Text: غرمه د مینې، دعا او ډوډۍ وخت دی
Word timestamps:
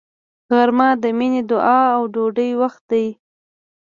غرمه 0.55 0.89
د 1.01 1.03
مینې، 1.17 1.41
دعا 1.51 1.81
او 1.95 2.01
ډوډۍ 2.13 2.51
وخت 2.61 2.81
دی 2.91 3.05